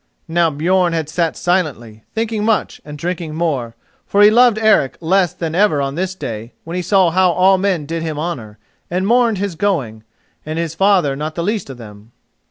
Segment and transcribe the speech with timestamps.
[0.27, 3.75] Now Björn had sat silently, thinking much and drinking more,
[4.07, 7.59] for he loved Eric less than ever on this day when he saw how all
[7.59, 8.57] men did him honour
[8.89, 10.03] and mourned his going,
[10.43, 12.13] and his father not the least of them.